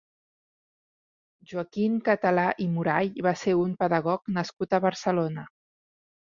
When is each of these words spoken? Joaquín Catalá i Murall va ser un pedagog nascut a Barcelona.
Joaquín 1.51 1.99
Catalá 2.09 2.47
i 2.67 2.67
Murall 2.73 3.13
va 3.29 3.35
ser 3.45 3.55
un 3.67 3.79
pedagog 3.85 4.35
nascut 4.41 4.77
a 4.77 4.83
Barcelona. 4.91 5.49